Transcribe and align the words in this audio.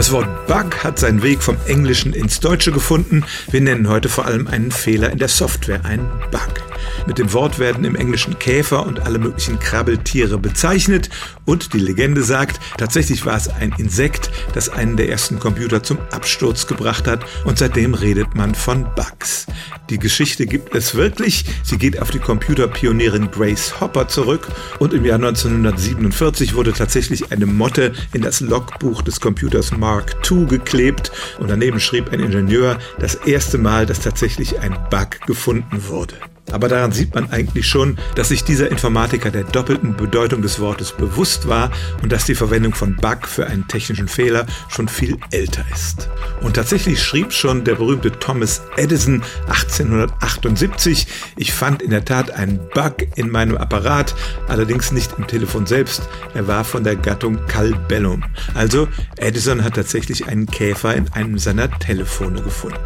Das 0.00 0.12
Wort 0.12 0.46
Bug 0.46 0.82
hat 0.82 0.98
seinen 0.98 1.22
Weg 1.22 1.42
vom 1.42 1.58
Englischen 1.66 2.14
ins 2.14 2.40
Deutsche 2.40 2.72
gefunden. 2.72 3.22
Wir 3.50 3.60
nennen 3.60 3.86
heute 3.86 4.08
vor 4.08 4.24
allem 4.24 4.46
einen 4.46 4.70
Fehler 4.70 5.10
in 5.10 5.18
der 5.18 5.28
Software 5.28 5.84
einen 5.84 6.08
Bug. 6.30 6.59
Mit 7.06 7.18
dem 7.18 7.32
Wort 7.32 7.58
werden 7.58 7.84
im 7.84 7.94
Englischen 7.94 8.38
Käfer 8.38 8.86
und 8.86 9.00
alle 9.00 9.18
möglichen 9.18 9.58
Krabbeltiere 9.58 10.38
bezeichnet 10.38 11.10
und 11.44 11.72
die 11.72 11.78
Legende 11.78 12.22
sagt, 12.22 12.60
tatsächlich 12.78 13.26
war 13.26 13.36
es 13.36 13.48
ein 13.48 13.74
Insekt, 13.78 14.30
das 14.54 14.68
einen 14.68 14.96
der 14.96 15.08
ersten 15.08 15.38
Computer 15.38 15.82
zum 15.82 15.98
Absturz 16.10 16.66
gebracht 16.66 17.06
hat 17.06 17.24
und 17.44 17.58
seitdem 17.58 17.94
redet 17.94 18.34
man 18.34 18.54
von 18.54 18.86
Bugs. 18.94 19.46
Die 19.90 19.98
Geschichte 19.98 20.46
gibt 20.46 20.74
es 20.74 20.94
wirklich. 20.94 21.44
Sie 21.64 21.76
geht 21.76 22.00
auf 22.00 22.10
die 22.10 22.20
Computerpionierin 22.20 23.30
Grace 23.32 23.80
Hopper 23.80 24.06
zurück 24.06 24.46
und 24.78 24.94
im 24.94 25.04
Jahr 25.04 25.16
1947 25.16 26.54
wurde 26.54 26.72
tatsächlich 26.72 27.32
eine 27.32 27.46
Motte 27.46 27.92
in 28.12 28.22
das 28.22 28.40
Logbuch 28.40 29.02
des 29.02 29.20
Computers 29.20 29.76
Mark 29.76 30.16
II 30.30 30.46
geklebt 30.46 31.10
und 31.40 31.50
daneben 31.50 31.80
schrieb 31.80 32.12
ein 32.12 32.20
Ingenieur 32.20 32.78
das 33.00 33.16
erste 33.16 33.58
Mal, 33.58 33.86
dass 33.86 34.00
tatsächlich 34.00 34.60
ein 34.60 34.76
Bug 34.90 35.20
gefunden 35.26 35.88
wurde. 35.88 36.14
Aber 36.52 36.68
daran 36.68 36.92
sieht 36.92 37.14
man 37.14 37.30
eigentlich 37.30 37.66
schon, 37.66 37.98
dass 38.16 38.28
sich 38.28 38.44
dieser 38.44 38.70
Informatiker 38.70 39.30
der 39.30 39.44
doppelten 39.44 39.96
Bedeutung 39.96 40.42
des 40.42 40.58
Wortes 40.60 40.92
bewusst 40.92 41.48
war 41.48 41.70
und 42.02 42.10
dass 42.12 42.24
die 42.24 42.34
Verwendung 42.34 42.74
von 42.74 42.96
Bug 42.96 43.26
für 43.26 43.46
einen 43.46 43.68
technischen 43.68 44.08
Fehler 44.08 44.46
schon 44.68 44.88
viel 44.88 45.16
älter 45.30 45.64
ist. 45.72 46.08
Und 46.40 46.54
tatsächlich 46.54 47.02
schrieb 47.02 47.32
schon 47.32 47.64
der 47.64 47.76
berühmte 47.76 48.10
Thomas 48.12 48.62
Edison 48.76 49.22
1878, 49.48 51.06
ich 51.36 51.52
fand 51.52 51.82
in 51.82 51.90
der 51.90 52.04
Tat 52.04 52.30
einen 52.32 52.58
Bug 52.74 53.06
in 53.16 53.30
meinem 53.30 53.56
Apparat, 53.56 54.14
allerdings 54.48 54.92
nicht 54.92 55.12
im 55.18 55.26
Telefon 55.26 55.66
selbst, 55.66 56.08
er 56.34 56.46
war 56.48 56.64
von 56.64 56.84
der 56.84 56.96
Gattung 56.96 57.38
Calbellum. 57.46 58.24
Also 58.54 58.88
Edison 59.16 59.62
hat 59.62 59.74
tatsächlich 59.74 60.26
einen 60.26 60.46
Käfer 60.46 60.94
in 60.94 61.12
einem 61.12 61.38
seiner 61.38 61.70
Telefone 61.78 62.42
gefunden. 62.42 62.78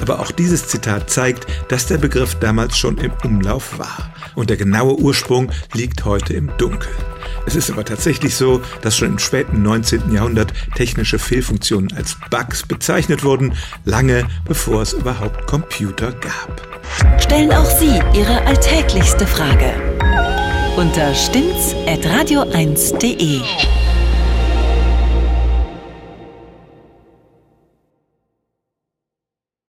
Aber 0.00 0.20
auch 0.20 0.30
dieses 0.30 0.68
Zitat 0.68 1.10
zeigt, 1.10 1.46
dass 1.68 1.86
der 1.86 1.98
Begriff 1.98 2.36
damals 2.36 2.78
schon 2.78 2.98
im 2.98 3.12
Umlauf 3.24 3.78
war. 3.78 4.12
Und 4.34 4.50
der 4.50 4.56
genaue 4.56 4.98
Ursprung 4.98 5.50
liegt 5.74 6.04
heute 6.04 6.34
im 6.34 6.50
Dunkeln. 6.56 6.94
Es 7.46 7.56
ist 7.56 7.70
aber 7.70 7.84
tatsächlich 7.84 8.34
so, 8.34 8.60
dass 8.82 8.96
schon 8.96 9.08
im 9.08 9.18
späten 9.18 9.62
19. 9.62 10.12
Jahrhundert 10.12 10.52
technische 10.74 11.18
Fehlfunktionen 11.18 11.92
als 11.96 12.16
Bugs 12.30 12.66
bezeichnet 12.66 13.24
wurden, 13.24 13.54
lange 13.84 14.26
bevor 14.46 14.82
es 14.82 14.92
überhaupt 14.92 15.46
Computer 15.46 16.12
gab. 16.12 17.20
Stellen 17.20 17.52
auch 17.52 17.70
Sie 17.78 18.00
Ihre 18.14 18.44
alltäglichste 18.46 19.26
Frage 19.26 19.72
unter 20.76 21.14
stimmtz.radio1.de. 21.14 23.40